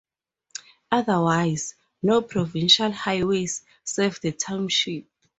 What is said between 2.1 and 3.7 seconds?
provincial highways